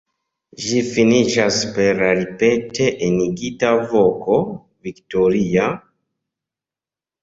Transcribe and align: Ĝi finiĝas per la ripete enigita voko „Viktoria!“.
Ĝi 0.61 0.79
finiĝas 0.93 1.59
per 1.75 2.01
la 2.01 2.09
ripete 2.21 2.89
enigita 3.11 3.77
voko 3.95 4.43
„Viktoria!“. 4.89 5.73